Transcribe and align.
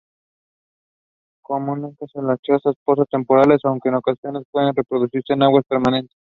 Comúnmente 1.43 2.05
usa 2.05 2.35
charcas 2.41 2.73
y 2.75 2.79
pozas 2.83 3.07
temporales 3.07 3.59
aunque 3.65 3.89
ocasionalmente 3.91 4.49
puede 4.51 4.71
reproducirse 4.73 5.33
en 5.33 5.43
aguas 5.43 5.63
permanentes. 5.69 6.17